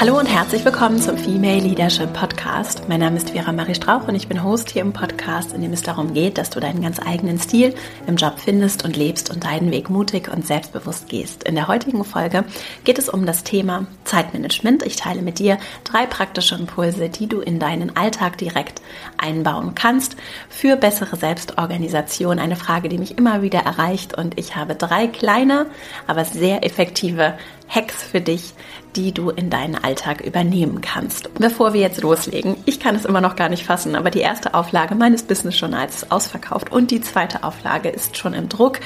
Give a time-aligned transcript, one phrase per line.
[0.00, 2.88] Hallo und herzlich willkommen zum Female Leadership Podcast.
[2.88, 5.72] Mein Name ist Vera Marie Strauch und ich bin Host hier im Podcast, in dem
[5.72, 7.74] es darum geht, dass du deinen ganz eigenen Stil
[8.06, 11.42] im Job findest und lebst und deinen Weg mutig und selbstbewusst gehst.
[11.48, 12.44] In der heutigen Folge
[12.84, 14.86] geht es um das Thema Zeitmanagement.
[14.86, 18.80] Ich teile mit dir drei praktische Impulse, die du in deinen Alltag direkt
[19.16, 20.14] einbauen kannst
[20.48, 22.38] für bessere Selbstorganisation.
[22.38, 25.66] Eine Frage, die mich immer wieder erreicht und ich habe drei kleine,
[26.06, 27.34] aber sehr effektive
[27.68, 28.54] Hacks für dich,
[28.96, 31.32] die du in deinen Alltag übernehmen kannst.
[31.34, 34.54] Bevor wir jetzt loslegen, ich kann es immer noch gar nicht fassen, aber die erste
[34.54, 38.80] Auflage meines Business Journals ist ausverkauft und die zweite Auflage ist schon im Druck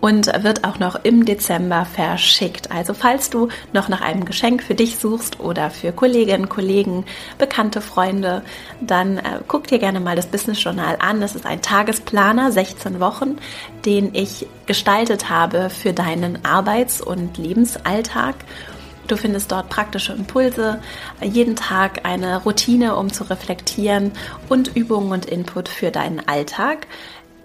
[0.00, 2.70] und wird auch noch im Dezember verschickt.
[2.70, 7.04] Also falls du noch nach einem Geschenk für dich suchst oder für Kolleginnen, Kollegen,
[7.38, 8.42] bekannte Freunde,
[8.80, 11.20] dann äh, guck dir gerne mal das Business Journal an.
[11.20, 13.38] Das ist ein Tagesplaner, 16 Wochen,
[13.84, 18.25] den ich gestaltet habe für deinen Arbeits- und Lebensalltag.
[19.06, 20.80] Du findest dort praktische Impulse,
[21.22, 24.12] jeden Tag eine Routine, um zu reflektieren
[24.48, 26.86] und Übungen und Input für deinen Alltag.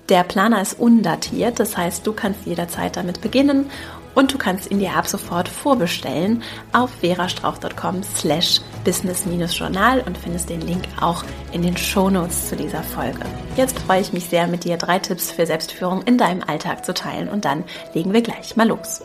[0.10, 3.68] Der Planer ist undatiert, das heißt, du kannst jederzeit damit beginnen
[4.14, 6.44] und du kannst ihn dir ab sofort vorbestellen
[6.74, 13.22] auf verastrauch.com slash business-journal und findest den Link auch in den Shownotes zu dieser Folge.
[13.56, 16.94] Jetzt freue ich mich sehr, mit dir drei Tipps für Selbstführung in deinem Alltag zu
[16.94, 19.02] teilen und dann legen wir gleich mal los.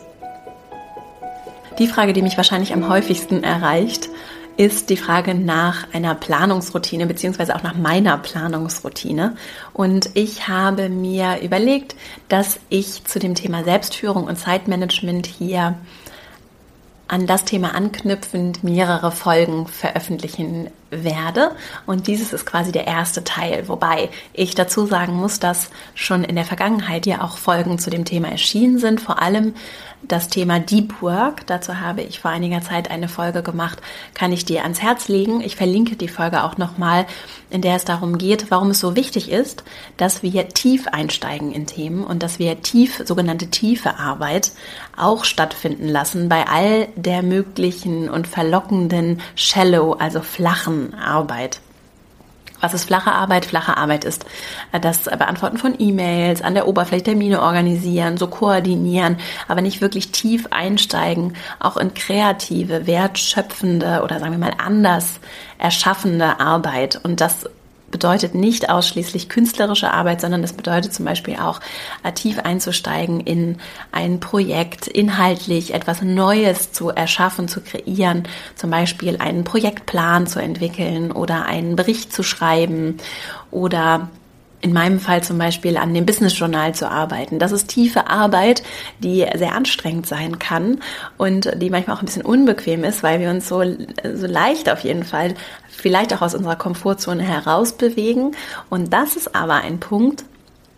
[1.79, 4.09] Die Frage, die mich wahrscheinlich am häufigsten erreicht,
[4.57, 9.35] ist die Frage nach einer Planungsroutine beziehungsweise auch nach meiner Planungsroutine.
[9.73, 11.95] Und ich habe mir überlegt,
[12.27, 15.75] dass ich zu dem Thema Selbstführung und Zeitmanagement hier
[17.07, 21.51] an das Thema anknüpfend mehrere Folgen veröffentlichen werde.
[21.85, 26.35] Und dieses ist quasi der erste Teil, wobei ich dazu sagen muss, dass schon in
[26.35, 29.53] der Vergangenheit ja auch Folgen zu dem Thema erschienen sind, vor allem
[30.03, 31.47] das Thema Deep Work.
[31.47, 33.79] Dazu habe ich vor einiger Zeit eine Folge gemacht,
[34.13, 35.41] kann ich dir ans Herz legen.
[35.41, 37.07] Ich verlinke die Folge auch nochmal,
[37.49, 39.63] in der es darum geht, warum es so wichtig ist,
[39.97, 44.51] dass wir tief einsteigen in Themen und dass wir tief, sogenannte tiefe Arbeit
[44.95, 51.61] auch stattfinden lassen bei all der möglichen und verlockenden Shallow, also flachen Arbeit.
[52.59, 53.45] Was ist flache Arbeit?
[53.45, 54.25] Flache Arbeit ist
[54.71, 59.17] äh, das Beantworten von E-Mails, an der Oberfläche Termine organisieren, so koordinieren,
[59.47, 65.19] aber nicht wirklich tief einsteigen, auch in kreative, wertschöpfende oder sagen wir mal anders
[65.59, 66.99] erschaffende Arbeit.
[67.03, 67.47] Und das
[67.91, 71.59] bedeutet nicht ausschließlich künstlerische Arbeit, sondern das bedeutet zum Beispiel auch
[72.15, 73.57] tief einzusteigen in
[73.91, 78.23] ein Projekt, inhaltlich etwas Neues zu erschaffen, zu kreieren,
[78.55, 82.97] zum Beispiel einen Projektplan zu entwickeln oder einen Bericht zu schreiben
[83.51, 84.09] oder
[84.61, 87.39] in meinem Fall zum Beispiel an dem Business Journal zu arbeiten.
[87.39, 88.63] Das ist tiefe Arbeit,
[88.99, 90.79] die sehr anstrengend sein kann
[91.17, 94.79] und die manchmal auch ein bisschen unbequem ist, weil wir uns so, so leicht auf
[94.79, 95.35] jeden Fall
[95.69, 98.35] vielleicht auch aus unserer Komfortzone heraus bewegen.
[98.69, 100.25] Und das ist aber ein Punkt,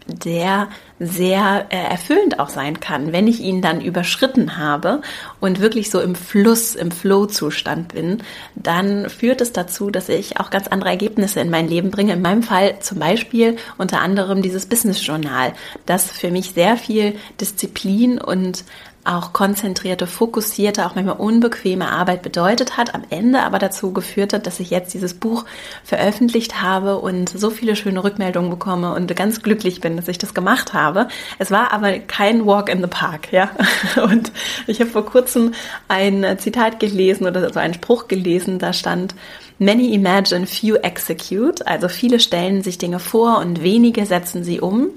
[0.09, 5.01] der sehr äh, erfüllend auch sein kann, wenn ich ihn dann überschritten habe
[5.39, 8.23] und wirklich so im Fluss, im Flow-Zustand bin,
[8.55, 12.13] dann führt es dazu, dass ich auch ganz andere Ergebnisse in mein Leben bringe.
[12.13, 15.53] In meinem Fall zum Beispiel unter anderem dieses Business-Journal,
[15.85, 18.65] das für mich sehr viel Disziplin und
[19.05, 24.45] auch konzentrierte, fokussierte, auch manchmal unbequeme Arbeit bedeutet hat, am Ende aber dazu geführt hat,
[24.45, 25.45] dass ich jetzt dieses Buch
[25.83, 30.33] veröffentlicht habe und so viele schöne Rückmeldungen bekomme und ganz glücklich bin, dass ich das
[30.33, 31.07] gemacht habe.
[31.39, 33.49] Es war aber kein Walk in the Park, ja.
[34.03, 34.31] Und
[34.67, 35.53] ich habe vor kurzem
[35.87, 39.15] ein Zitat gelesen oder so einen Spruch gelesen, da stand,
[39.61, 41.67] Many imagine, few execute.
[41.67, 44.91] Also viele stellen sich Dinge vor und wenige setzen sie um.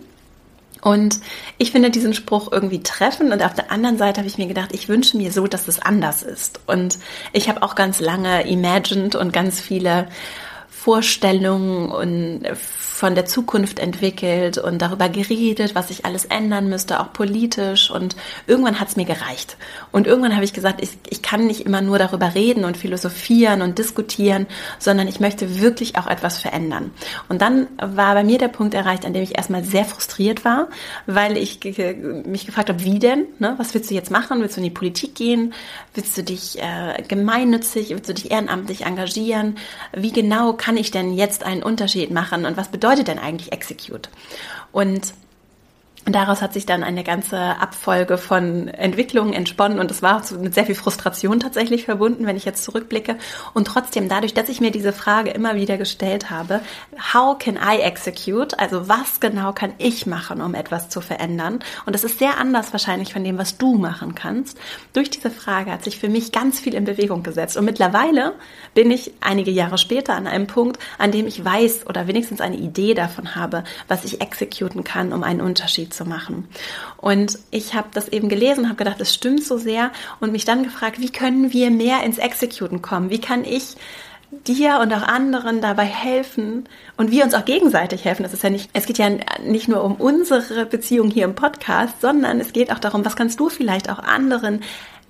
[0.82, 1.20] Und
[1.59, 4.70] ich finde diesen Spruch irgendwie treffend und auf der anderen Seite habe ich mir gedacht,
[4.72, 6.60] ich wünsche mir so, dass es anders ist.
[6.66, 6.98] Und
[7.32, 10.09] ich habe auch ganz lange imagined und ganz viele
[10.82, 12.43] Vorstellungen und
[13.03, 17.91] von der Zukunft entwickelt und darüber geredet, was sich alles ändern müsste, auch politisch.
[17.91, 18.15] Und
[18.47, 19.56] irgendwann hat es mir gereicht.
[19.91, 23.60] Und irgendwann habe ich gesagt, ich, ich kann nicht immer nur darüber reden und philosophieren
[23.60, 24.47] und diskutieren,
[24.78, 26.92] sondern ich möchte wirklich auch etwas verändern.
[27.28, 30.68] Und dann war bei mir der Punkt erreicht, an dem ich erstmal sehr frustriert war,
[31.06, 31.59] weil ich
[32.24, 33.27] mich gefragt habe, wie denn?
[33.41, 33.54] Ne?
[33.56, 34.41] Was willst du jetzt machen?
[34.41, 35.54] Willst du in die Politik gehen?
[35.95, 39.56] Willst du dich äh, gemeinnützig, willst du dich ehrenamtlich engagieren?
[39.92, 42.45] Wie genau kann ich denn jetzt einen Unterschied machen?
[42.45, 44.09] Und was bedeutet bedeutet denn eigentlich Execute?
[44.72, 45.15] Und
[46.04, 50.53] Und daraus hat sich dann eine ganze Abfolge von Entwicklungen entsponnen und es war mit
[50.53, 53.16] sehr viel Frustration tatsächlich verbunden, wenn ich jetzt zurückblicke.
[53.54, 56.60] Und trotzdem, dadurch, dass ich mir diese Frage immer wieder gestellt habe,
[57.15, 58.59] how can I execute?
[58.59, 61.60] Also was genau kann ich machen, um etwas zu verändern?
[61.87, 64.59] Und das ist sehr anders wahrscheinlich von dem, was du machen kannst.
[64.95, 67.57] Durch diese Frage hat sich für mich ganz viel in Bewegung gesetzt.
[67.57, 68.34] Und mittlerweile
[68.75, 72.57] bin ich einige Jahre später an einem Punkt, an dem ich weiß oder wenigstens eine
[72.57, 76.48] Idee davon habe, was ich exekuten kann, um einen Unterschied zu machen.
[76.97, 79.91] Und ich habe das eben gelesen, habe gedacht, es stimmt so sehr
[80.21, 83.10] und mich dann gefragt, wie können wir mehr ins Executen kommen?
[83.10, 83.77] Wie kann ich
[84.47, 88.22] dir und auch anderen dabei helfen und wir uns auch gegenseitig helfen.
[88.22, 89.10] Das ist ja nicht, es geht ja
[89.44, 93.39] nicht nur um unsere Beziehung hier im Podcast, sondern es geht auch darum, was kannst
[93.39, 94.62] du vielleicht auch anderen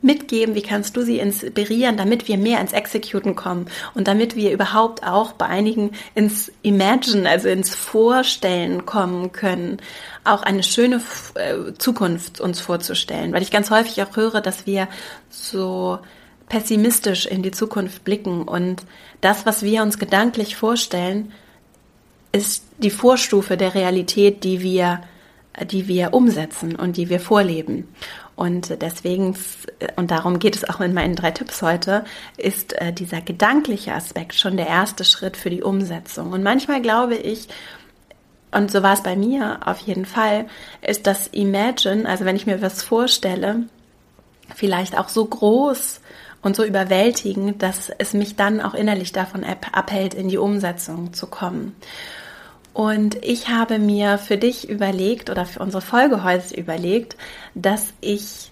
[0.02, 0.54] mitgeben?
[0.54, 5.04] Wie kannst du sie inspirieren, damit wir mehr ins Executen kommen und damit wir überhaupt
[5.04, 9.78] auch bei einigen ins Imagine, also ins Vorstellen kommen können,
[10.24, 11.00] auch eine schöne
[11.34, 13.32] äh, Zukunft uns vorzustellen?
[13.32, 14.88] Weil ich ganz häufig auch höre, dass wir
[15.30, 15.98] so
[16.48, 18.82] pessimistisch in die Zukunft blicken und
[19.20, 21.32] das, was wir uns gedanklich vorstellen,
[22.32, 25.00] ist die Vorstufe der Realität, die wir
[25.60, 27.88] die wir umsetzen und die wir vorleben.
[28.34, 29.36] Und deswegen,
[29.96, 32.04] und darum geht es auch in meinen drei Tipps heute,
[32.36, 36.32] ist äh, dieser gedankliche Aspekt schon der erste Schritt für die Umsetzung.
[36.32, 37.48] Und manchmal glaube ich,
[38.50, 40.46] und so war es bei mir auf jeden Fall,
[40.82, 43.64] ist das Imagine, also wenn ich mir was vorstelle,
[44.54, 46.00] vielleicht auch so groß
[46.42, 51.26] und so überwältigend, dass es mich dann auch innerlich davon abhält, in die Umsetzung zu
[51.26, 51.74] kommen.
[52.72, 57.16] Und ich habe mir für dich überlegt oder für unsere Folge heute überlegt,
[57.54, 58.50] dass ich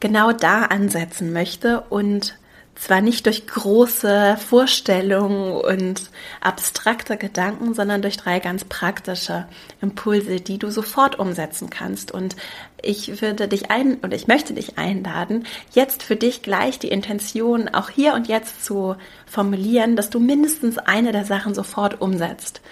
[0.00, 2.36] genau da ansetzen möchte und
[2.74, 6.10] zwar nicht durch große Vorstellungen und
[6.40, 9.46] abstrakte Gedanken, sondern durch drei ganz praktische
[9.80, 12.10] Impulse, die du sofort umsetzen kannst.
[12.10, 12.34] Und
[12.82, 17.68] ich würde dich ein und ich möchte dich einladen, jetzt für dich gleich die Intention
[17.68, 18.96] auch hier und jetzt zu
[19.26, 22.62] formulieren, dass du mindestens eine der Sachen sofort umsetzt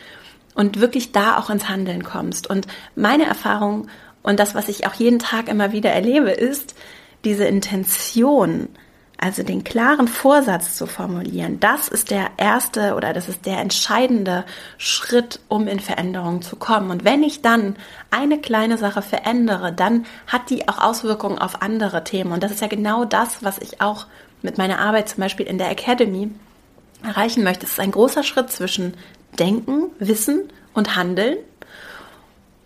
[0.55, 2.49] und wirklich da auch ins Handeln kommst.
[2.49, 3.89] Und meine Erfahrung
[4.23, 6.75] und das, was ich auch jeden Tag immer wieder erlebe, ist
[7.25, 8.69] diese Intention,
[9.19, 11.61] also den klaren Vorsatz zu formulieren.
[11.61, 14.45] Das ist der erste oder das ist der entscheidende
[14.79, 16.91] Schritt, um in Veränderung zu kommen.
[16.91, 17.77] Und wenn ich dann
[18.11, 22.33] eine kleine Sache verändere, dann hat die auch Auswirkungen auf andere Themen.
[22.33, 24.07] Und das ist ja genau das, was ich auch
[24.43, 26.31] mit meiner Arbeit zum Beispiel in der Academy
[27.03, 27.67] erreichen möchte.
[27.67, 28.95] Es ist ein großer Schritt zwischen
[29.39, 31.39] Denken, Wissen und Handeln.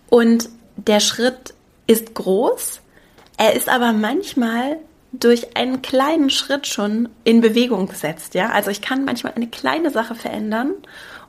[0.08, 1.54] Und der Schritt
[1.86, 2.80] ist groß,
[3.36, 4.76] er ist aber manchmal
[5.12, 8.50] durch einen kleinen Schritt schon in Bewegung gesetzt, ja.
[8.50, 10.74] Also ich kann manchmal eine kleine Sache verändern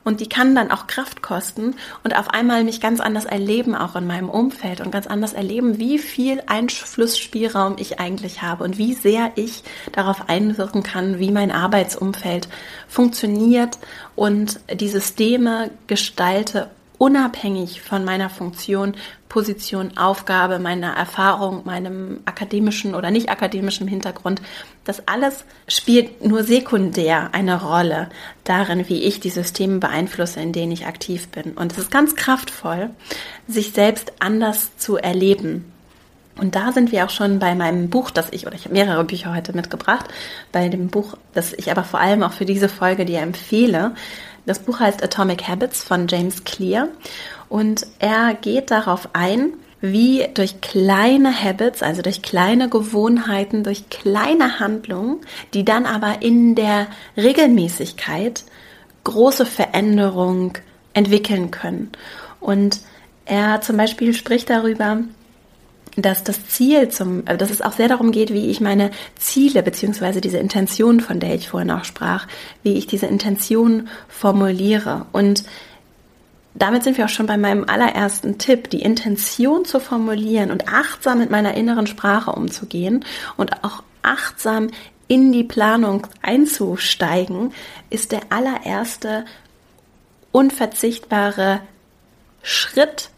[0.06, 3.98] und die kann dann auch Kraft kosten und auf einmal mich ganz anders erleben, auch
[3.98, 8.94] in meinem Umfeld und ganz anders erleben, wie viel Einflussspielraum ich eigentlich habe und wie
[8.94, 12.48] sehr ich darauf einwirken kann, wie mein Arbeitsumfeld
[12.88, 13.80] funktioniert
[14.16, 18.96] und die Systeme gestalte unabhängig von meiner Funktion,
[19.30, 24.42] Position, Aufgabe, meiner Erfahrung, meinem akademischen oder nicht akademischen Hintergrund.
[24.86, 28.10] Das alles spielt nur sekundär eine Rolle
[28.44, 31.54] darin, wie ich die Systeme beeinflusse, in denen ich aktiv bin.
[31.54, 32.92] Und es ist ganz kraftvoll,
[33.48, 35.72] sich selbst anders zu erleben.
[36.38, 39.06] Und da sind wir auch schon bei meinem Buch, das ich, oder ich habe mehrere
[39.06, 40.06] Bücher heute mitgebracht,
[40.52, 43.96] bei dem Buch, das ich aber vor allem auch für diese Folge dir empfehle,
[44.46, 46.88] das Buch heißt Atomic Habits von James Clear
[47.50, 54.60] und er geht darauf ein, wie durch kleine Habits, also durch kleine Gewohnheiten, durch kleine
[54.60, 55.20] Handlungen,
[55.54, 58.44] die dann aber in der Regelmäßigkeit
[59.04, 60.58] große Veränderung
[60.94, 61.92] entwickeln können.
[62.40, 62.80] Und
[63.26, 65.00] er zum Beispiel spricht darüber,
[65.96, 69.64] dass das Ziel zum, äh, dass es auch sehr darum geht, wie ich meine Ziele
[69.64, 72.28] beziehungsweise diese Intention, von der ich vorhin auch sprach,
[72.64, 75.06] wie ich diese Intention formuliere.
[75.12, 75.44] Und
[76.54, 81.20] damit sind wir auch schon bei meinem allerersten Tipp, die Intention zu formulieren und achtsam
[81.20, 83.04] mit meiner inneren Sprache umzugehen
[83.38, 84.70] und auch achtsam
[85.08, 87.54] in die Planung einzusteigen,
[87.90, 89.26] ist der allererste
[90.32, 91.62] unverzichtbare
[92.42, 93.10] Schritt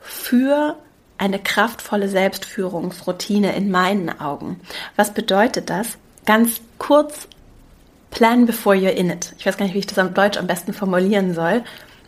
[0.00, 0.76] für
[1.18, 4.60] eine kraftvolle Selbstführungsroutine in meinen Augen.
[4.96, 5.98] Was bedeutet das?
[6.24, 7.28] Ganz kurz,
[8.10, 9.34] plan before you're in it.
[9.38, 11.62] Ich weiß gar nicht, wie ich das am Deutsch am besten formulieren soll.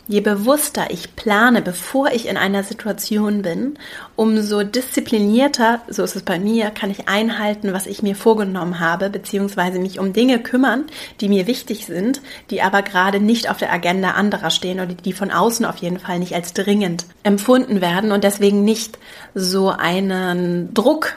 [0.09, 3.79] Je bewusster ich plane, bevor ich in einer Situation bin,
[4.17, 9.11] umso disziplinierter, so ist es bei mir, kann ich einhalten, was ich mir vorgenommen habe,
[9.11, 10.87] beziehungsweise mich um Dinge kümmern,
[11.21, 15.12] die mir wichtig sind, die aber gerade nicht auf der Agenda anderer stehen oder die
[15.12, 18.99] von außen auf jeden Fall nicht als dringend empfunden werden und deswegen nicht
[19.35, 21.17] so einen Druck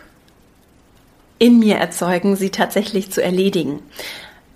[1.39, 3.81] in mir erzeugen, sie tatsächlich zu erledigen.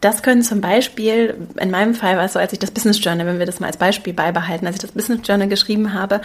[0.02, 3.26] Das können zum Beispiel, in meinem Fall war es so, als ich das Business Journal,
[3.26, 6.22] wenn wir das mal als Beispiel beibehalten, als ich das Business Journal geschrieben habe,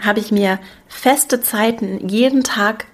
[0.00, 2.86] habe ich mir feste Zeiten jeden Tag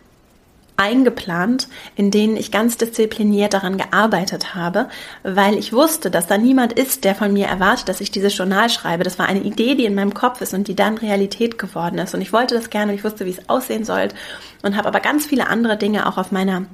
[0.77, 4.89] eingeplant, in denen ich ganz diszipliniert daran gearbeitet habe,
[5.23, 8.69] weil ich wusste, dass da niemand ist, der von mir erwartet, dass ich dieses Journal
[8.71, 9.05] schreibe.
[9.05, 12.15] Das war eine Idee, die in meinem Kopf ist und die dann Realität geworden ist.
[12.15, 14.17] Und ich wollte das gerne, ich wusste, wie es aussehen sollte
[14.63, 16.65] und habe aber ganz viele andere Dinge auch auf meiner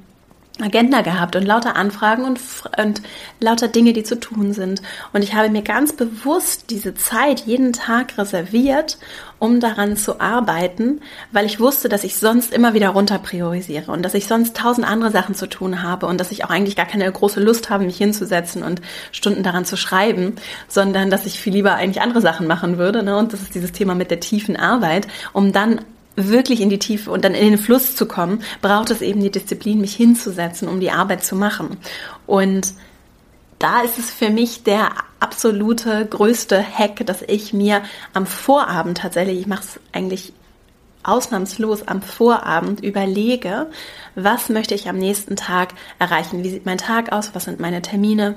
[0.63, 2.39] Agenda gehabt und lauter Anfragen und,
[2.77, 3.01] und
[3.39, 4.81] lauter Dinge, die zu tun sind.
[5.13, 8.97] Und ich habe mir ganz bewusst diese Zeit jeden Tag reserviert,
[9.39, 11.01] um daran zu arbeiten,
[11.31, 14.87] weil ich wusste, dass ich sonst immer wieder runter priorisiere und dass ich sonst tausend
[14.87, 17.85] andere Sachen zu tun habe und dass ich auch eigentlich gar keine große Lust habe,
[17.85, 20.35] mich hinzusetzen und Stunden daran zu schreiben,
[20.67, 23.01] sondern dass ich viel lieber eigentlich andere Sachen machen würde.
[23.01, 23.17] Ne?
[23.17, 25.81] Und das ist dieses Thema mit der tiefen Arbeit, um dann
[26.27, 29.31] wirklich in die Tiefe und dann in den Fluss zu kommen, braucht es eben die
[29.31, 31.77] Disziplin, mich hinzusetzen, um die Arbeit zu machen.
[32.27, 32.73] Und
[33.59, 39.39] da ist es für mich der absolute größte Hack, dass ich mir am Vorabend tatsächlich,
[39.39, 40.33] ich mache es eigentlich
[41.03, 43.67] ausnahmslos am Vorabend überlege,
[44.15, 46.43] was möchte ich am nächsten Tag erreichen?
[46.43, 47.33] Wie sieht mein Tag aus?
[47.33, 48.35] Was sind meine Termine?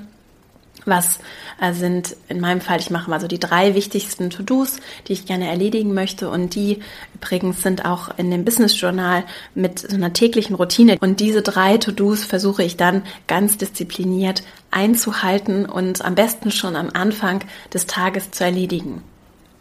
[0.85, 1.19] Was
[1.59, 4.77] äh, sind in meinem Fall, ich mache mal so die drei wichtigsten To-Dos,
[5.07, 6.79] die ich gerne erledigen möchte und die
[7.15, 9.23] übrigens sind auch in dem Business Journal
[9.53, 15.65] mit so einer täglichen Routine und diese drei To-Dos versuche ich dann ganz diszipliniert einzuhalten
[15.65, 19.03] und am besten schon am Anfang des Tages zu erledigen.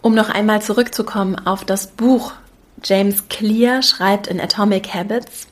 [0.02, 2.33] Um noch einmal zurückzukommen auf das Buch,
[2.83, 5.49] James Clear schreibt in Atomic Habits,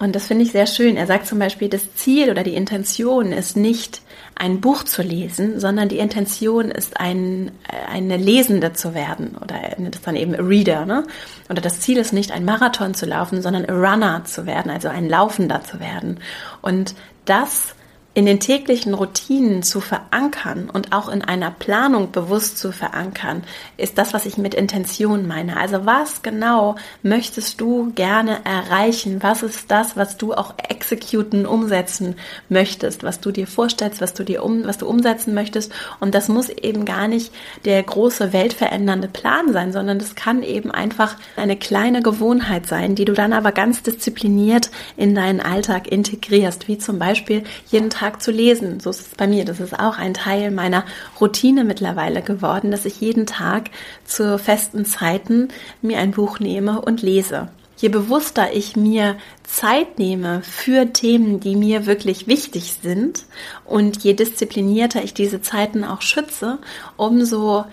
[0.00, 0.96] und das finde ich sehr schön.
[0.96, 4.00] Er sagt zum Beispiel, das Ziel oder die Intention ist nicht,
[4.40, 7.52] ein Buch zu lesen, sondern die Intention ist, ein,
[7.92, 10.86] eine Lesende zu werden oder er nennt es dann eben a Reader.
[10.86, 11.04] Ne?
[11.50, 14.88] Oder das Ziel ist nicht, ein Marathon zu laufen, sondern a Runner zu werden, also
[14.88, 16.20] ein Laufender zu werden.
[16.62, 16.94] Und
[17.26, 17.74] das
[18.20, 23.44] in den täglichen Routinen zu verankern und auch in einer Planung bewusst zu verankern,
[23.78, 25.56] ist das, was ich mit Intention meine.
[25.56, 29.22] Also was genau möchtest du gerne erreichen?
[29.22, 32.14] Was ist das, was du auch exekuten, umsetzen
[32.50, 35.72] möchtest, was du dir vorstellst, was du dir um, was du umsetzen möchtest?
[35.98, 37.32] Und das muss eben gar nicht
[37.64, 43.06] der große weltverändernde Plan sein, sondern das kann eben einfach eine kleine Gewohnheit sein, die
[43.06, 48.22] du dann aber ganz diszipliniert in deinen Alltag integrierst, wie zum Beispiel jeden Tag Tag
[48.22, 48.80] zu lesen.
[48.80, 49.44] So ist es bei mir.
[49.44, 50.84] Das ist auch ein Teil meiner
[51.20, 53.70] Routine mittlerweile geworden, dass ich jeden Tag
[54.04, 55.48] zu festen Zeiten
[55.80, 57.48] mir ein Buch nehme und lese.
[57.76, 63.24] Je bewusster ich mir Zeit nehme für Themen, die mir wirklich wichtig sind
[63.64, 66.58] und je disziplinierter ich diese Zeiten auch schütze,
[66.98, 67.64] umso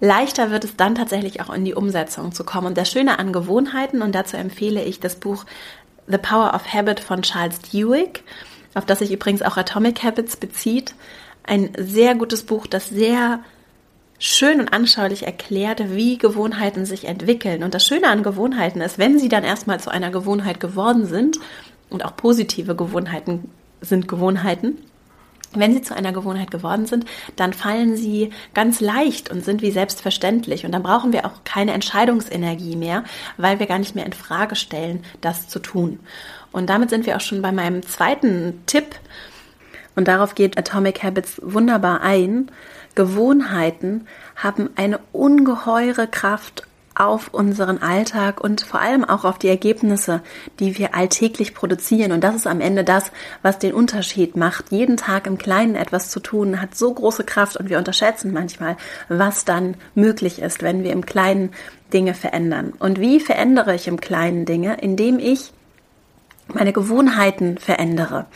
[0.00, 2.68] leichter wird es dann tatsächlich auch in die Umsetzung zu kommen.
[2.68, 5.44] Und das Schöne an Gewohnheiten, und dazu empfehle ich das Buch
[6.06, 8.22] The Power of Habit von Charles Duhigg
[8.74, 10.94] auf das sich übrigens auch Atomic Habits bezieht.
[11.44, 13.40] Ein sehr gutes Buch, das sehr
[14.18, 17.64] schön und anschaulich erklärt, wie Gewohnheiten sich entwickeln.
[17.64, 21.38] Und das Schöne an Gewohnheiten ist, wenn sie dann erstmal zu einer Gewohnheit geworden sind,
[21.92, 23.50] und auch positive Gewohnheiten
[23.80, 24.78] sind Gewohnheiten,
[25.54, 27.04] wenn sie zu einer Gewohnheit geworden sind,
[27.36, 30.64] dann fallen sie ganz leicht und sind wie selbstverständlich.
[30.64, 33.04] Und dann brauchen wir auch keine Entscheidungsenergie mehr,
[33.36, 36.00] weil wir gar nicht mehr in Frage stellen, das zu tun.
[36.52, 38.94] Und damit sind wir auch schon bei meinem zweiten Tipp.
[39.96, 42.50] Und darauf geht Atomic Habits wunderbar ein.
[42.94, 44.06] Gewohnheiten
[44.36, 50.20] haben eine ungeheure Kraft auf unseren Alltag und vor allem auch auf die Ergebnisse,
[50.60, 52.12] die wir alltäglich produzieren.
[52.12, 54.70] Und das ist am Ende das, was den Unterschied macht.
[54.70, 58.76] Jeden Tag im Kleinen etwas zu tun, hat so große Kraft und wir unterschätzen manchmal,
[59.08, 61.50] was dann möglich ist, wenn wir im Kleinen
[61.92, 62.72] Dinge verändern.
[62.78, 64.76] Und wie verändere ich im Kleinen Dinge?
[64.80, 65.52] Indem ich
[66.48, 68.26] meine Gewohnheiten verändere.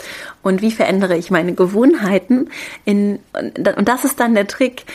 [0.43, 2.51] Und wie verändere ich meine Gewohnheiten?
[2.85, 4.87] In, und das ist dann der Trick.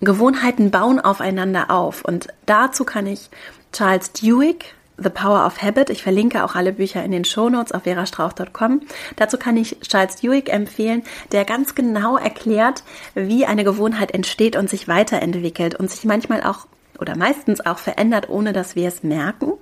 [0.00, 2.04] Gewohnheiten bauen aufeinander auf.
[2.04, 3.30] Und dazu kann ich
[3.72, 4.64] Charles Duhigg,
[4.98, 8.80] The Power of Habit, ich verlinke auch alle Bücher in den Show Notes auf verastrauch.com.
[9.16, 12.82] Dazu kann ich Charles Duhigg empfehlen, der ganz genau erklärt,
[13.14, 16.66] wie eine Gewohnheit entsteht und sich weiterentwickelt und sich manchmal auch
[16.98, 19.52] oder meistens auch verändert, ohne dass wir es merken.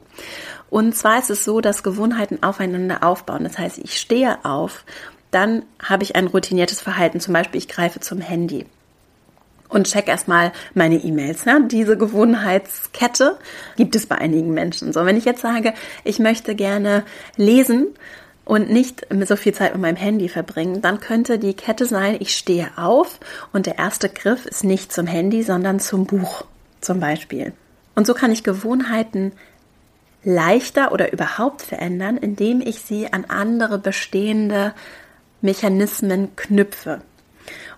[0.70, 3.44] Und zwar ist es so, dass Gewohnheiten aufeinander aufbauen.
[3.44, 4.84] Das heißt, ich stehe auf,
[5.30, 7.20] dann habe ich ein routiniertes Verhalten.
[7.20, 8.66] Zum Beispiel, ich greife zum Handy.
[9.68, 11.46] und check erstmal meine E-Mails.
[11.46, 11.66] Ne?
[11.68, 13.38] Diese Gewohnheitskette
[13.76, 14.92] gibt es bei einigen Menschen.
[14.92, 17.04] So, wenn ich jetzt sage, ich möchte gerne
[17.36, 17.88] lesen
[18.44, 22.36] und nicht so viel Zeit mit meinem Handy verbringen, dann könnte die Kette sein, ich
[22.36, 23.18] stehe auf
[23.52, 26.44] und der erste Griff ist nicht zum Handy, sondern zum Buch
[26.80, 27.52] zum Beispiel.
[27.96, 29.32] Und so kann ich Gewohnheiten
[30.24, 34.74] leichter oder überhaupt verändern, indem ich sie an andere bestehende
[35.40, 37.02] Mechanismen knüpfe.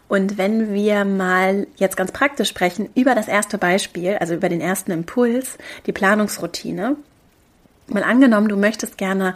[0.08, 4.60] Und wenn wir mal jetzt ganz praktisch sprechen über das erste Beispiel, also über den
[4.60, 6.96] ersten Impuls, die Planungsroutine.
[7.88, 9.34] Mal angenommen, du möchtest gerne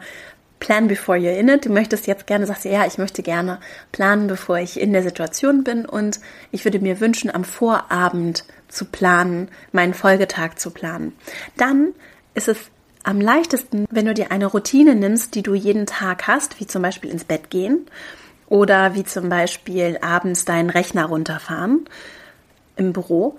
[0.61, 1.65] plan before you're in it.
[1.65, 3.59] Du möchtest jetzt gerne, sagst du, ja, ich möchte gerne
[3.91, 6.21] planen, bevor ich in der Situation bin und
[6.53, 11.15] ich würde mir wünschen, am Vorabend zu planen, meinen Folgetag zu planen.
[11.57, 11.93] Dann
[12.35, 12.71] ist es
[13.03, 16.83] am leichtesten, wenn du dir eine Routine nimmst, die du jeden Tag hast, wie zum
[16.83, 17.87] Beispiel ins Bett gehen
[18.49, 21.87] oder wie zum Beispiel abends deinen Rechner runterfahren
[22.77, 23.39] im Büro,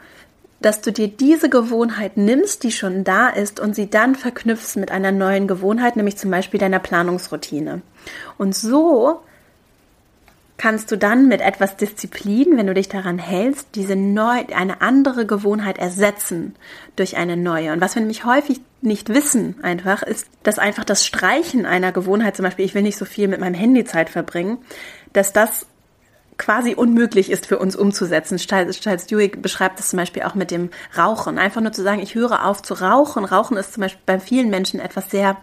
[0.61, 4.91] dass du dir diese Gewohnheit nimmst, die schon da ist, und sie dann verknüpfst mit
[4.91, 7.81] einer neuen Gewohnheit, nämlich zum Beispiel deiner Planungsroutine.
[8.37, 9.21] Und so
[10.61, 15.25] kannst du dann mit etwas Disziplin, wenn du dich daran hältst, diese neu, eine andere
[15.25, 16.53] Gewohnheit ersetzen
[16.95, 17.73] durch eine neue.
[17.73, 22.35] Und was wir nämlich häufig nicht wissen einfach, ist, dass einfach das Streichen einer Gewohnheit,
[22.35, 24.59] zum Beispiel, ich will nicht so viel mit meinem Handy Zeit verbringen,
[25.13, 25.65] dass das
[26.37, 28.37] quasi unmöglich ist für uns umzusetzen.
[28.37, 31.39] Charles Duhigg beschreibt das zum Beispiel auch mit dem Rauchen.
[31.39, 33.25] Einfach nur zu sagen, ich höre auf zu rauchen.
[33.25, 35.37] Rauchen ist zum Beispiel bei vielen Menschen etwas sehr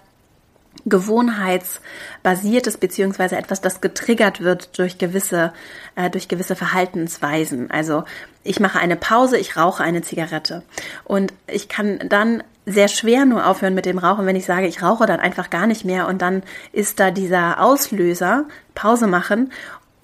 [0.89, 5.53] gewohnheitsbasiertes beziehungsweise etwas, das getriggert wird durch gewisse
[5.97, 7.71] äh, durch gewisse Verhaltensweisen.
[7.71, 8.05] Also
[8.45, 10.63] ich mache eine Pause, ich rauche eine Zigarette.
[11.05, 14.83] Und ich kann dann sehr schwer nur aufhören mit dem Rauchen, wenn ich sage, ich
[14.83, 16.07] rauche dann einfach gar nicht mehr.
[16.07, 16.43] Und dann
[16.73, 19.53] ist da dieser Auslöser Pause machen.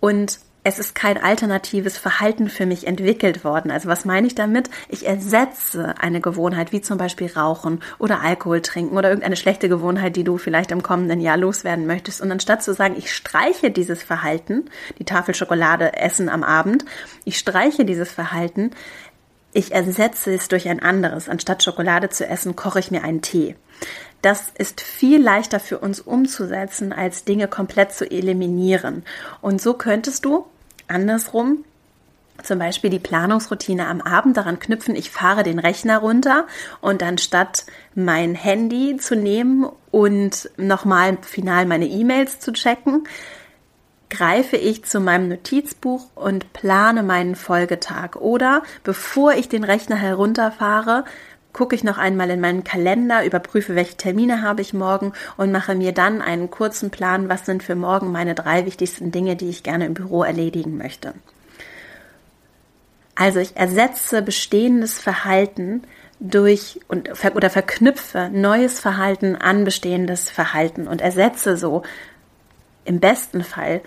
[0.00, 3.71] Und es ist kein alternatives Verhalten für mich entwickelt worden.
[3.71, 4.71] Also was meine ich damit?
[4.88, 10.16] Ich ersetze eine Gewohnheit, wie zum Beispiel Rauchen oder Alkohol trinken oder irgendeine schlechte Gewohnheit,
[10.16, 12.23] die du vielleicht im kommenden Jahr loswerden möchtest.
[12.23, 14.64] Und anstatt zu sagen, ich streiche dieses Verhalten,
[14.99, 16.87] die Tafel Schokolade essen am Abend,
[17.26, 18.71] ich streiche dieses Verhalten,
[19.52, 21.28] ich ersetze es durch ein anderes.
[21.28, 23.54] Anstatt Schokolade zu essen, koche ich mir einen Tee.
[24.23, 29.04] Das ist viel leichter für uns umzusetzen, als Dinge komplett zu eliminieren.
[29.42, 30.47] Und so könntest du
[30.88, 31.64] andersrum
[32.43, 36.47] zum Beispiel die Planungsroutine am Abend daran knüpfen, ich fahre den Rechner runter
[36.81, 37.64] und anstatt
[37.95, 43.07] mein Handy zu nehmen und nochmal final meine E-Mails zu checken,
[44.11, 48.17] greife ich zu meinem Notizbuch und plane meinen Folgetag.
[48.17, 51.04] Oder bevor ich den Rechner herunterfahre,
[51.54, 55.75] gucke ich noch einmal in meinen Kalender, überprüfe, welche Termine habe ich morgen und mache
[55.75, 59.62] mir dann einen kurzen Plan, was sind für morgen meine drei wichtigsten Dinge, die ich
[59.62, 61.14] gerne im Büro erledigen möchte.
[63.14, 65.84] Also ich ersetze bestehendes Verhalten
[66.21, 71.82] durch und oder verknüpfe neues Verhalten an bestehendes Verhalten und ersetze so
[72.84, 73.80] im besten Fall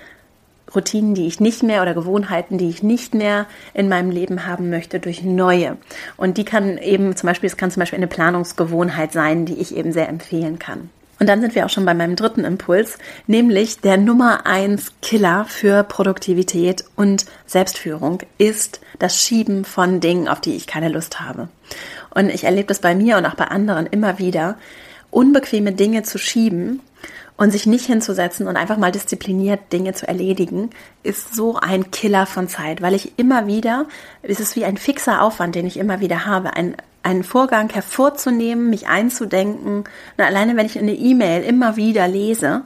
[0.74, 4.70] Routinen, die ich nicht mehr oder Gewohnheiten, die ich nicht mehr in meinem Leben haben
[4.70, 5.78] möchte, durch neue.
[6.18, 9.76] Und die kann eben zum Beispiel, es kann zum Beispiel eine Planungsgewohnheit sein, die ich
[9.76, 10.90] eben sehr empfehlen kann.
[11.20, 15.46] Und dann sind wir auch schon bei meinem dritten Impuls, nämlich der Nummer eins Killer
[15.46, 21.50] für Produktivität und Selbstführung ist das Schieben von Dingen, auf die ich keine Lust habe.
[22.14, 24.58] Und ich erlebe das bei mir und auch bei anderen immer wieder,
[25.12, 26.82] unbequeme Dinge zu schieben
[27.38, 30.72] und sich nicht hinzusetzen und einfach mal diszipliniert Dinge zu erledigen,
[31.04, 33.86] ist so ein Killer von Zeit, weil ich immer wieder,
[34.24, 38.70] es ist wie ein fixer Aufwand, den ich immer wieder habe, ein, einen Vorgang hervorzunehmen,
[38.70, 39.84] mich einzudenken.
[40.18, 42.64] Na, alleine wenn ich eine E-Mail immer wieder lese,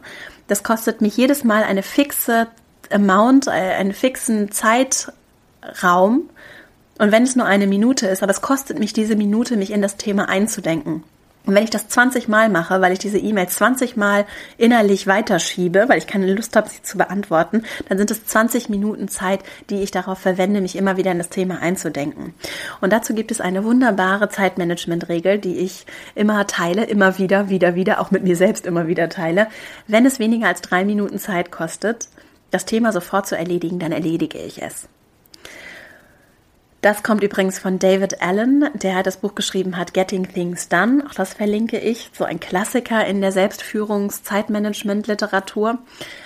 [0.48, 2.48] das kostet mich jedes Mal eine fixe
[2.90, 6.30] Amount, äh, einen fixen Zeitraum.
[6.98, 9.82] Und wenn es nur eine Minute ist, aber es kostet mich diese Minute, mich in
[9.82, 11.04] das Thema einzudenken.
[11.46, 14.26] Und wenn ich das 20 Mal mache, weil ich diese E-Mail 20 Mal
[14.58, 19.08] innerlich weiterschiebe, weil ich keine Lust habe, sie zu beantworten, dann sind es 20 Minuten
[19.08, 22.36] Zeit, die ich darauf verwende, mich immer wieder in das Thema einzudenken.
[22.80, 28.00] Und dazu gibt es eine wunderbare Zeitmanagement-Regel, die ich immer teile, immer wieder, wieder, wieder,
[28.00, 29.48] auch mit mir selbst immer wieder teile.
[29.88, 32.08] Wenn es weniger als drei Minuten Zeit kostet,
[32.52, 34.88] das Thema sofort zu erledigen, dann erledige ich es.
[36.82, 41.04] Das kommt übrigens von David Allen, der das Buch geschrieben hat, Getting Things Done.
[41.08, 42.10] Auch das verlinke ich.
[42.12, 45.78] So ein Klassiker in der Selbstführungs-Zeitmanagement-Literatur.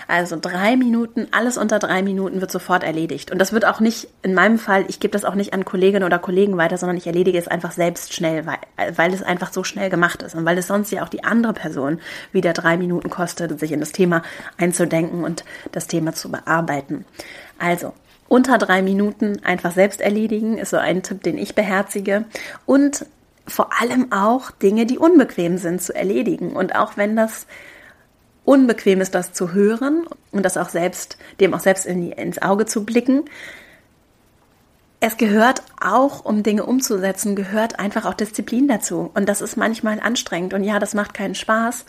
[0.07, 3.33] Also drei Minuten, alles unter drei Minuten wird sofort erledigt.
[3.33, 6.05] Und das wird auch nicht, in meinem Fall, ich gebe das auch nicht an Kolleginnen
[6.05, 8.59] oder Kollegen weiter, sondern ich erledige es einfach selbst schnell, weil,
[8.95, 11.51] weil es einfach so schnell gemacht ist und weil es sonst ja auch die andere
[11.51, 11.99] Person
[12.31, 14.21] wieder drei Minuten kostet, sich in das Thema
[14.57, 17.03] einzudenken und das Thema zu bearbeiten.
[17.59, 17.91] Also,
[18.27, 22.25] unter drei Minuten einfach selbst erledigen, ist so ein Tipp, den ich beherzige.
[22.65, 23.05] Und
[23.47, 26.55] vor allem auch Dinge, die unbequem sind, zu erledigen.
[26.55, 27.45] Und auch wenn das
[28.43, 32.41] unbequem ist, das zu hören und das auch selbst, dem auch selbst in die, ins
[32.41, 33.25] Auge zu blicken,
[34.99, 39.11] es gehört auch, um Dinge umzusetzen, gehört einfach auch Disziplin dazu.
[39.13, 40.53] Und das ist manchmal anstrengend.
[40.53, 41.85] Und ja, das macht keinen Spaß.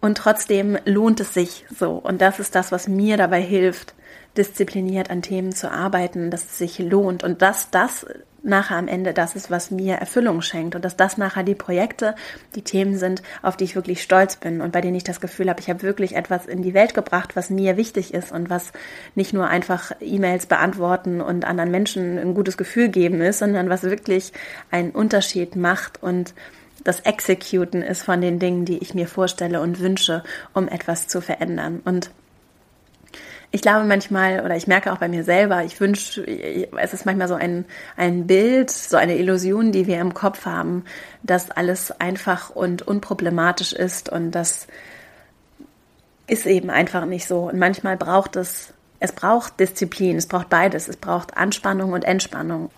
[0.00, 1.92] Und trotzdem lohnt es sich so.
[1.92, 3.94] Und das ist das, was mir dabei hilft,
[4.36, 7.22] diszipliniert an Themen zu arbeiten, dass es sich lohnt.
[7.22, 8.06] Und dass das
[8.42, 12.14] nachher am Ende das ist, was mir Erfüllung schenkt und dass das nachher die Projekte,
[12.54, 15.48] die Themen sind, auf die ich wirklich stolz bin und bei denen ich das Gefühl
[15.50, 18.72] habe, ich habe wirklich etwas in die Welt gebracht, was mir wichtig ist und was
[19.14, 23.82] nicht nur einfach E-Mails beantworten und anderen Menschen ein gutes Gefühl geben ist, sondern was
[23.82, 24.32] wirklich
[24.70, 26.34] einen Unterschied macht und
[26.84, 30.22] das Executen ist von den Dingen, die ich mir vorstelle und wünsche,
[30.54, 31.80] um etwas zu verändern.
[31.84, 32.10] Und
[33.52, 37.26] ich glaube manchmal, oder ich merke auch bei mir selber, ich wünsche, es ist manchmal
[37.26, 37.64] so ein,
[37.96, 40.84] ein Bild, so eine Illusion, die wir im Kopf haben,
[41.22, 44.68] dass alles einfach und unproblematisch ist und das
[46.28, 47.48] ist eben einfach nicht so.
[47.48, 52.70] Und manchmal braucht es, es braucht Disziplin, es braucht beides, es braucht Anspannung und Entspannung.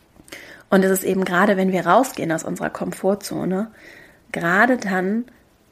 [0.72, 3.70] Und es ist eben gerade, wenn wir rausgehen aus unserer Komfortzone,
[4.32, 5.26] gerade dann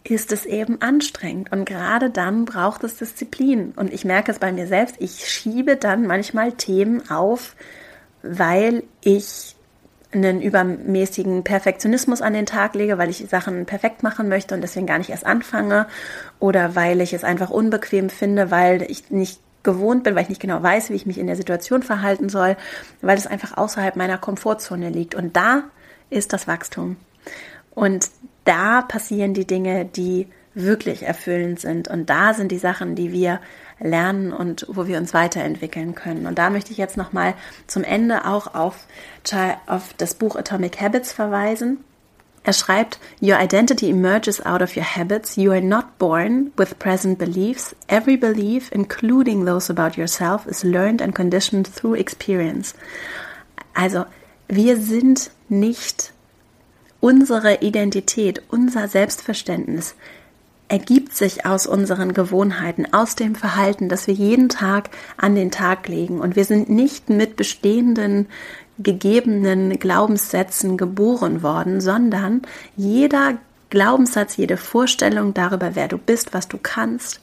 [0.04, 1.50] ist es eben anstrengend.
[1.52, 3.72] Und gerade dann braucht es Disziplin.
[3.76, 7.56] Und ich merke es bei mir selbst, ich schiebe dann manchmal Themen auf,
[8.22, 9.56] weil ich
[10.12, 14.86] einen übermäßigen Perfektionismus an den Tag lege, weil ich Sachen perfekt machen möchte und deswegen
[14.86, 15.86] gar nicht erst anfange
[16.40, 20.40] oder weil ich es einfach unbequem finde, weil ich nicht gewohnt bin, weil ich nicht
[20.40, 22.56] genau weiß, wie ich mich in der Situation verhalten soll,
[23.02, 25.14] weil es einfach außerhalb meiner Komfortzone liegt.
[25.14, 25.64] Und da
[26.08, 26.96] ist das Wachstum.
[27.74, 28.10] Und
[28.44, 31.88] da passieren die Dinge, die wirklich erfüllend sind.
[31.88, 33.40] Und da sind die Sachen, die wir
[33.78, 36.26] lernen und wo wir uns weiterentwickeln können.
[36.26, 37.34] Und da möchte ich jetzt nochmal
[37.66, 38.86] zum Ende auch auf,
[39.66, 41.84] auf das Buch Atomic Habits verweisen.
[42.42, 45.36] Er schreibt, Your identity emerges out of your habits.
[45.36, 47.76] You are not born with present beliefs.
[47.86, 52.74] Every belief, including those about yourself, is learned and conditioned through experience.
[53.74, 54.06] Also,
[54.48, 56.12] wir sind nicht
[57.00, 59.94] unsere Identität, unser Selbstverständnis
[60.70, 65.88] ergibt sich aus unseren Gewohnheiten, aus dem Verhalten, das wir jeden Tag an den Tag
[65.88, 66.20] legen.
[66.20, 68.28] Und wir sind nicht mit bestehenden,
[68.82, 72.42] gegebenen Glaubenssätzen geboren worden, sondern
[72.76, 73.38] jeder
[73.70, 77.20] Glaubenssatz, jede Vorstellung darüber, wer du bist, was du kannst,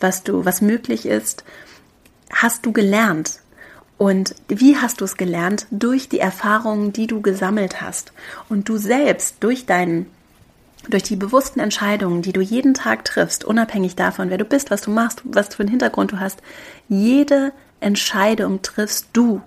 [0.00, 1.44] was du, was möglich ist,
[2.32, 3.40] hast du gelernt.
[3.98, 5.66] Und wie hast du es gelernt?
[5.70, 8.12] Durch die Erfahrungen, die du gesammelt hast.
[8.48, 10.06] Und du selbst durch deinen
[10.88, 14.80] durch die bewussten Entscheidungen, die du jeden Tag triffst, unabhängig davon, wer du bist, was
[14.80, 16.40] du machst, was für einen Hintergrund du hast,
[16.88, 19.42] jede Entscheidung triffst du.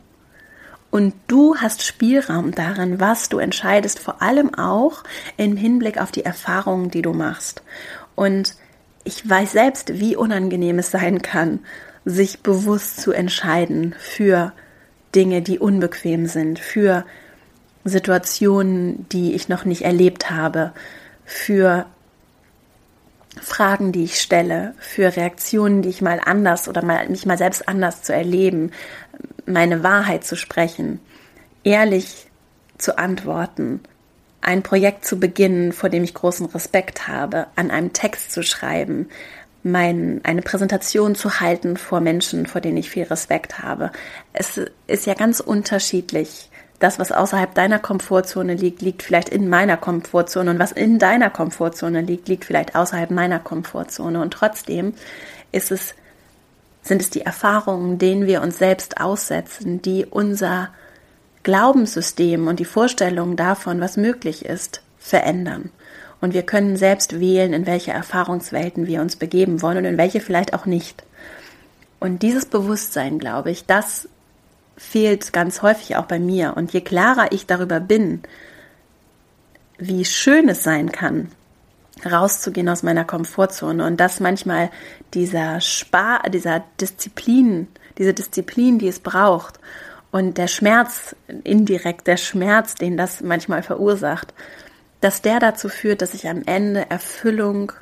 [0.94, 5.04] Und du hast Spielraum darin, was du entscheidest, vor allem auch
[5.38, 7.64] im Hinblick auf die Erfahrungen, die du machst.
[8.14, 8.54] Und
[9.04, 11.62] ich weiß selbst, wie unangenehm es sein kann,
[12.06, 14.54] sich bewusst zu entscheiden für
[15.16, 17.08] Dinge, die unbequem sind, für
[17.84, 20.74] Situationen, die ich noch nicht erlebt habe,
[21.26, 21.88] für
[23.42, 27.68] Fragen, die ich stelle, für Reaktionen, die ich mal anders oder mal, mich mal selbst
[27.68, 28.70] anders zu erleben,
[29.46, 31.00] meine Wahrheit zu sprechen,
[31.64, 32.28] ehrlich
[32.78, 33.82] zu antworten,
[34.42, 39.08] ein Projekt zu beginnen, vor dem ich großen Respekt habe, an einem Text zu schreiben,
[39.64, 43.92] mein, eine Präsentation zu halten vor Menschen, vor denen ich viel Respekt habe.
[44.34, 46.50] Es ist ja ganz unterschiedlich.
[46.80, 51.30] Das, was außerhalb deiner Komfortzone liegt, liegt vielleicht in meiner Komfortzone und was in deiner
[51.30, 54.20] Komfortzone liegt, liegt vielleicht außerhalb meiner Komfortzone.
[54.20, 54.94] Und trotzdem
[55.54, 55.96] ist es,
[56.84, 60.70] sind es die Erfahrungen, denen wir uns selbst aussetzen, die unser
[61.44, 65.72] Glaubenssystem und die Vorstellung davon, was möglich ist, verändern.
[66.22, 70.22] Und wir können selbst wählen, in welche Erfahrungswelten wir uns begeben wollen und in welche
[70.22, 71.04] vielleicht auch nicht.
[72.00, 74.08] Und dieses Bewusstsein, glaube ich, das
[74.78, 76.56] fehlt ganz häufig auch bei mir.
[76.56, 78.24] Und je klarer ich darüber bin,
[79.78, 81.30] wie schön es sein kann,
[82.12, 83.86] rauszugehen aus meiner Komfortzone.
[83.86, 84.70] Und dass manchmal
[85.14, 89.60] dieser Spar, dieser Disziplin, diese Disziplin, die es braucht
[90.12, 94.34] und der Schmerz, indirekt der Schmerz, den das manchmal verursacht,
[95.02, 97.74] dass der dazu führt, dass ich am Ende Erfüllung,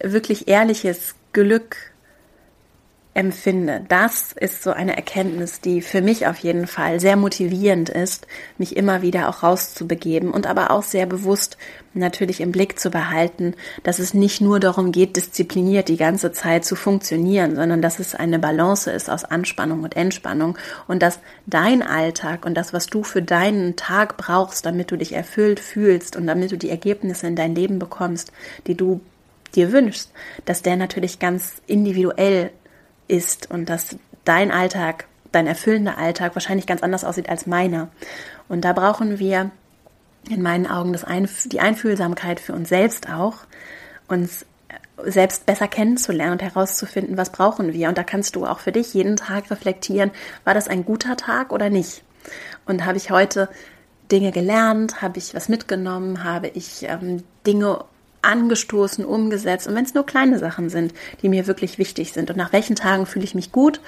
[0.00, 1.93] wirklich ehrliches Glück
[3.14, 3.84] empfinde.
[3.88, 8.26] Das ist so eine Erkenntnis, die für mich auf jeden Fall sehr motivierend ist,
[8.58, 11.56] mich immer wieder auch rauszubegeben und aber auch sehr bewusst
[11.94, 16.64] natürlich im Blick zu behalten, dass es nicht nur darum geht, diszipliniert die ganze Zeit
[16.64, 21.82] zu funktionieren, sondern dass es eine Balance ist aus Anspannung und Entspannung und dass dein
[21.82, 26.26] Alltag und das, was du für deinen Tag brauchst, damit du dich erfüllt fühlst und
[26.26, 28.32] damit du die Ergebnisse in dein Leben bekommst,
[28.66, 29.00] die du
[29.54, 30.10] dir wünschst,
[30.46, 32.50] dass der natürlich ganz individuell
[33.08, 37.88] ist und dass dein Alltag, dein erfüllender Alltag wahrscheinlich ganz anders aussieht als meiner.
[38.48, 39.50] Und da brauchen wir
[40.28, 43.38] in meinen Augen das Einf die Einfühlsamkeit für uns selbst auch,
[44.08, 44.46] uns
[45.04, 47.88] selbst besser kennenzulernen und herauszufinden, was brauchen wir.
[47.88, 50.10] Und da kannst du auch für dich jeden Tag reflektieren,
[50.44, 52.02] war das ein guter Tag oder nicht?
[52.64, 53.48] Und habe ich heute
[54.10, 57.84] Dinge gelernt, habe ich was mitgenommen, habe ich ähm, Dinge
[58.24, 59.66] angestoßen, umgesetzt.
[59.66, 62.30] Und wenn es nur kleine Sachen sind, die mir wirklich wichtig sind.
[62.30, 63.80] Und nach welchen Tagen fühle ich mich gut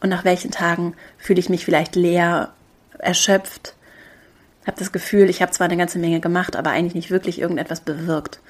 [0.00, 2.52] und nach welchen Tagen fühle ich mich vielleicht leer,
[2.98, 3.74] erschöpft.
[4.66, 7.80] Habe das Gefühl, ich habe zwar eine ganze Menge gemacht, aber eigentlich nicht wirklich irgendetwas
[7.80, 8.40] bewirkt.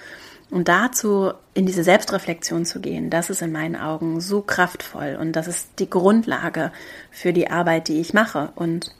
[0.50, 5.32] Und dazu in diese Selbstreflexion zu gehen, das ist in meinen Augen so kraftvoll und
[5.32, 6.70] das ist die Grundlage
[7.10, 8.52] für die Arbeit, die ich mache.
[8.54, 8.94] Und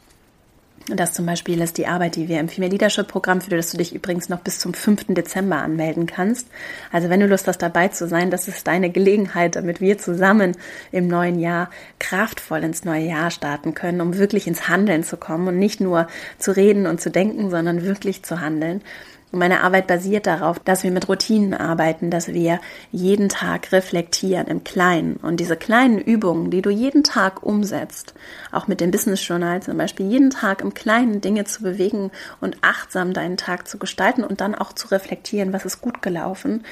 [0.89, 3.79] das zum Beispiel ist die Arbeit, die wir im Female Leadership Programm, für das du
[3.79, 5.07] dich übrigens noch bis zum 5.
[5.09, 6.47] Dezember anmelden kannst.
[6.93, 10.57] Also wenn du Lust hast, dabei zu sein, das ist deine Gelegenheit, damit wir zusammen
[10.93, 15.49] im neuen Jahr kraftvoll ins neue Jahr starten können, um wirklich ins Handeln zu kommen
[15.49, 16.07] und nicht nur
[16.39, 18.83] zu reden und zu denken, sondern wirklich zu handeln.
[19.35, 22.61] Meine Arbeit basiert darauf, dass wir mit Routinen arbeiten, dass wir
[22.93, 25.17] jeden Tag reflektieren im Kleinen.
[25.17, 28.15] Und diese kleinen Übungen, die du jeden Tag umsetzt,
[28.53, 32.59] auch mit dem Business Journal zum Beispiel, jeden Tag im Kleinen Dinge zu bewegen und
[32.63, 36.65] achtsam deinen Tag zu gestalten und dann auch zu reflektieren, was ist gut gelaufen,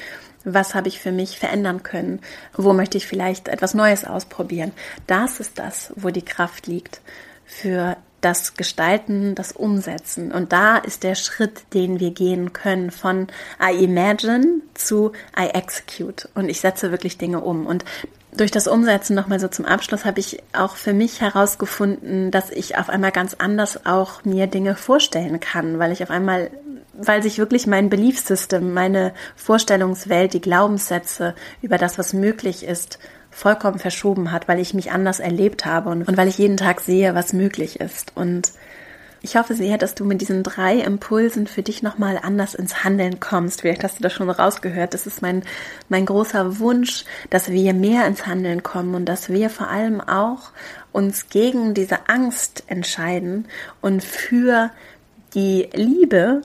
[0.45, 2.19] was habe ich für mich verändern können?
[2.55, 4.71] Wo möchte ich vielleicht etwas Neues ausprobieren?
[5.07, 7.01] Das ist das, wo die Kraft liegt
[7.45, 10.31] für das Gestalten, das Umsetzen.
[10.31, 13.27] Und da ist der Schritt, den wir gehen können von
[13.61, 16.29] I imagine zu I execute.
[16.33, 17.65] Und ich setze wirklich Dinge um.
[17.65, 17.85] Und
[18.35, 22.77] durch das Umsetzen nochmal so zum Abschluss habe ich auch für mich herausgefunden, dass ich
[22.77, 26.49] auf einmal ganz anders auch mir Dinge vorstellen kann, weil ich auf einmal,
[26.93, 32.99] weil sich wirklich mein Belief System, meine Vorstellungswelt, die Glaubenssätze über das, was möglich ist,
[33.33, 36.81] vollkommen verschoben hat, weil ich mich anders erlebt habe und, und weil ich jeden Tag
[36.81, 38.11] sehe, was möglich ist.
[38.15, 38.51] Und
[39.25, 43.21] ich hoffe sehr, dass du mit diesen drei Impulsen für dich nochmal anders ins Handeln
[43.21, 43.61] kommst.
[43.61, 44.93] Vielleicht hast du das schon rausgehört.
[44.93, 45.43] Das ist mein,
[45.87, 50.51] mein großer Wunsch, dass wir mehr ins Handeln kommen und dass wir vor allem auch
[50.91, 53.47] uns gegen diese Angst entscheiden
[53.79, 54.71] und für
[55.33, 56.41] die Liebe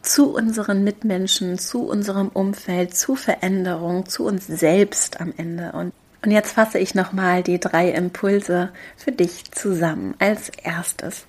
[0.00, 5.72] zu unseren Mitmenschen, zu unserem Umfeld, zu Veränderung, zu uns selbst am Ende.
[5.72, 5.92] Und
[6.24, 10.14] und jetzt fasse ich nochmal die drei Impulse für dich zusammen.
[10.18, 11.26] Als erstes,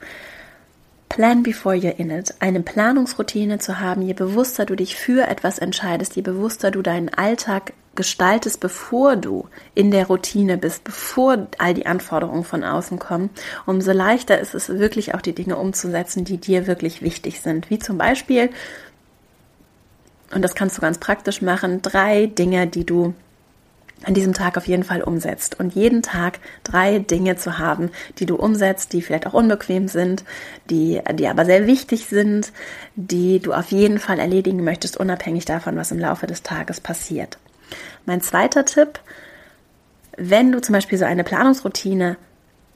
[1.12, 2.34] Plan before you're in it.
[2.40, 7.10] Eine Planungsroutine zu haben, je bewusster du dich für etwas entscheidest, je bewusster du deinen
[7.10, 13.30] Alltag gestaltest, bevor du in der Routine bist, bevor all die Anforderungen von außen kommen,
[13.66, 17.70] umso leichter ist es wirklich auch die Dinge umzusetzen, die dir wirklich wichtig sind.
[17.70, 18.50] Wie zum Beispiel,
[20.34, 23.14] und das kannst du ganz praktisch machen, drei Dinge, die du
[24.04, 28.26] an diesem Tag auf jeden Fall umsetzt und jeden Tag drei Dinge zu haben, die
[28.26, 30.24] du umsetzt, die vielleicht auch unbequem sind,
[30.70, 32.52] die, die aber sehr wichtig sind,
[32.96, 37.38] die du auf jeden Fall erledigen möchtest, unabhängig davon, was im Laufe des Tages passiert.
[38.06, 39.00] Mein zweiter Tipp,
[40.18, 42.18] wenn du zum Beispiel so eine Planungsroutine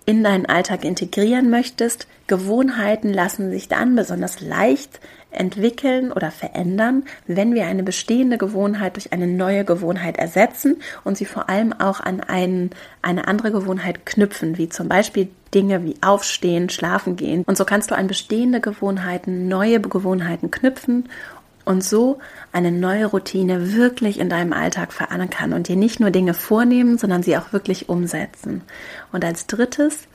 [0.05, 4.99] in deinen Alltag integrieren möchtest, Gewohnheiten lassen sich dann besonders leicht
[5.36, 11.26] entwickeln oder verändern, wenn wir eine bestehende Gewohnheit durch eine neue Gewohnheit ersetzen und sie
[11.26, 12.71] vor allem auch an einen,
[13.02, 17.43] eine andere Gewohnheit knüpfen, wie zum Beispiel Dinge wie Aufstehen, Schlafen gehen.
[17.45, 21.08] Und so kannst du an bestehende Gewohnheiten neue Gewohnheiten knüpfen
[21.65, 22.19] und so
[22.52, 27.24] eine neue Routine wirklich in deinem Alltag verankern und dir nicht nur Dinge vornehmen, sondern
[27.24, 28.62] sie auch wirklich umsetzen.
[29.12, 30.08] Und als drittes,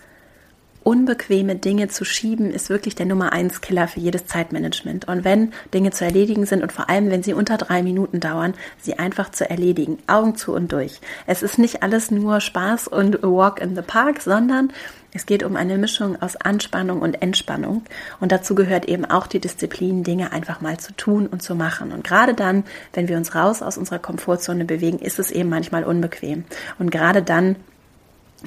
[0.83, 5.09] unbequeme Dinge zu schieben, ist wirklich der Nummer eins Killer für jedes Zeitmanagement.
[5.09, 8.55] Und wenn Dinge zu erledigen sind und vor allem, wenn sie unter drei Minuten dauern,
[8.81, 9.99] sie einfach zu erledigen.
[10.07, 11.01] Augen zu und durch.
[11.27, 14.73] Es ist nicht alles nur Spaß und Walk in the Park, sondern
[15.13, 17.83] es geht um eine Mischung aus Anspannung und Entspannung.
[18.21, 21.93] Und dazu gehört eben auch die Disziplin, Dinge einfach mal zu tun und zu machen.
[21.93, 25.85] Und gerade dann, wenn wir uns raus aus unserer Komfortzone bewegen, ist es eben manchmal
[25.85, 26.45] unbequem.
[26.79, 27.57] Und gerade dann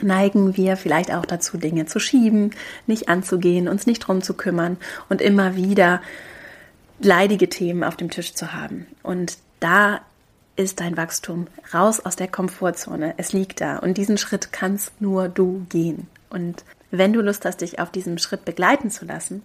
[0.02, 2.52] neigen wir vielleicht auch dazu, Dinge zu schieben,
[2.88, 4.78] nicht anzugehen, uns nicht drum zu kümmern
[5.10, 6.02] und immer wieder
[7.00, 8.88] leidige Themen auf dem Tisch zu haben.
[9.04, 10.02] Und da
[10.56, 11.48] ist dein Wachstum.
[11.74, 13.16] Raus aus der Komfortzone.
[13.18, 13.78] Es liegt da.
[13.78, 16.08] Und diesen Schritt kannst nur du gehen.
[16.30, 19.42] Und wenn du Lust hast, dich auf diesem Schritt begleiten zu lassen,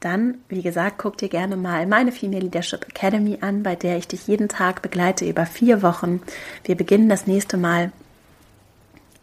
[0.00, 4.06] dann, wie gesagt, guck dir gerne mal meine Female Leadership Academy an, bei der ich
[4.06, 6.22] dich jeden Tag begleite über vier Wochen.
[6.62, 7.90] Wir beginnen das nächste Mal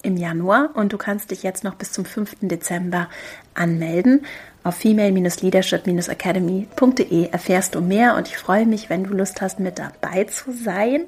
[0.06, 2.38] im Januar und du kannst dich jetzt noch bis zum 5.
[2.42, 3.10] Dezember
[3.54, 4.26] anmelden.
[4.64, 10.24] Auf female-leadership-academy.de erfährst du mehr und ich freue mich, wenn du Lust hast, mit dabei
[10.24, 11.04] zu sein.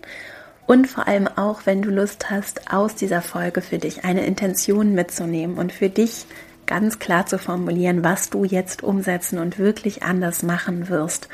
[0.65, 4.93] Und vor allem auch, wenn du Lust hast, aus dieser Folge für dich eine Intention
[4.93, 6.25] mitzunehmen und für dich
[6.65, 11.29] ganz klar zu formulieren, was du jetzt umsetzen und wirklich anders machen wirst.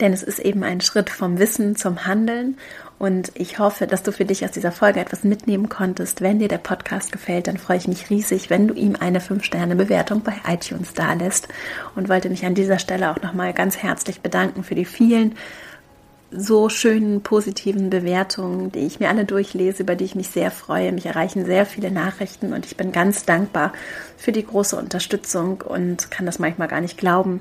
[0.00, 2.56] Denn es ist eben ein Schritt vom Wissen zum Handeln
[2.98, 6.20] und ich hoffe, dass du für dich aus dieser Folge etwas mitnehmen konntest.
[6.20, 10.22] Wenn dir der Podcast gefällt, dann freue ich mich riesig, wenn du ihm eine 5-Sterne-Bewertung
[10.22, 11.48] bei iTunes dalässt
[11.96, 15.34] und wollte mich an dieser Stelle auch nochmal ganz herzlich bedanken für die vielen
[16.36, 20.92] so schönen positiven Bewertungen, die ich mir alle durchlese, über die ich mich sehr freue.
[20.92, 23.72] Mich erreichen sehr viele Nachrichten und ich bin ganz dankbar
[24.16, 27.40] für die große Unterstützung und kann das manchmal gar nicht glauben,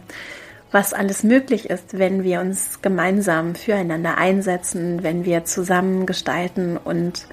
[0.74, 6.78] was alles möglich ist, wenn wir uns gemeinsam füreinander einsetzen, wenn wir zusammen gestalten.
[6.78, 7.28] Und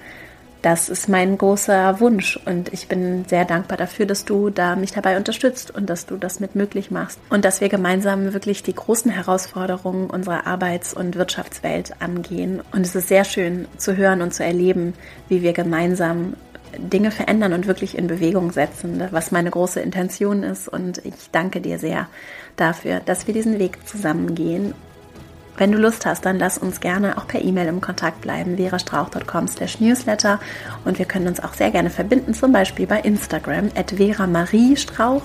[0.60, 2.38] das ist mein großer Wunsch.
[2.44, 6.18] Und ich bin sehr dankbar dafür, dass du da mich dabei unterstützt und dass du
[6.18, 7.18] das mit möglich machst.
[7.30, 12.62] Und dass wir gemeinsam wirklich die großen Herausforderungen unserer Arbeits- und Wirtschaftswelt angehen.
[12.72, 14.92] Und es ist sehr schön zu hören und zu erleben,
[15.28, 16.34] wie wir gemeinsam
[16.78, 20.68] Dinge verändern und wirklich in Bewegung setzen, was meine große Intention ist.
[20.68, 22.08] Und ich danke dir sehr
[22.56, 24.74] dafür, dass wir diesen Weg zusammen gehen
[25.60, 29.46] wenn du Lust hast, dann lass uns gerne auch per E-Mail im Kontakt bleiben, verastrauch.com
[29.46, 30.40] slash newsletter.
[30.86, 34.78] Und wir können uns auch sehr gerne verbinden, zum Beispiel bei Instagram at Vera Marie
[34.78, 35.22] Strauch.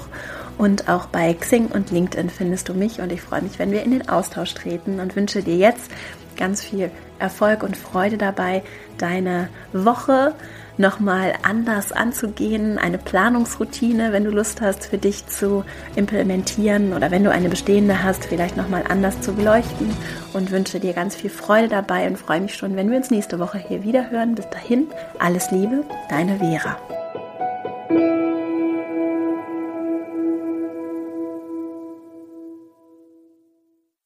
[0.57, 2.99] Und auch bei Xing und LinkedIn findest du mich.
[2.99, 5.89] Und ich freue mich, wenn wir in den Austausch treten und wünsche dir jetzt
[6.35, 8.61] ganz viel Erfolg und Freude dabei,
[8.97, 10.35] deine Woche
[10.77, 15.63] nochmal anders anzugehen, eine Planungsroutine, wenn du Lust hast, für dich zu
[15.95, 19.95] implementieren oder wenn du eine bestehende hast, vielleicht nochmal anders zu beleuchten
[20.33, 23.39] und wünsche dir ganz viel Freude dabei und freue mich schon, wenn wir uns nächste
[23.39, 24.35] Woche hier wieder hören.
[24.35, 24.87] Bis dahin,
[25.19, 26.77] alles Liebe, deine Vera.